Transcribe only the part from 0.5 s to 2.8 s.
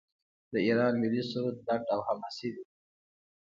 د ایران ملي سرود لنډ او حماسي دی.